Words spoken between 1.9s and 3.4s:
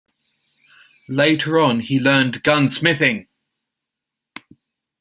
learned gunsmithing.